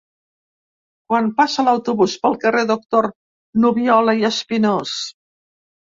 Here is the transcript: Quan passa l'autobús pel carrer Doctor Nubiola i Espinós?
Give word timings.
Quan 1.11 1.27
passa 1.41 1.65
l'autobús 1.67 2.17
pel 2.23 2.37
carrer 2.45 2.65
Doctor 2.71 3.11
Nubiola 3.67 4.19
i 4.23 4.29
Espinós? 4.31 4.97